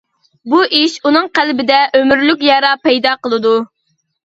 [0.53, 3.55] بۇ ئىش ئۇنىڭ قەلبىدە ئۆمۈرلۈك يارا پەيدا قىلىدۇ.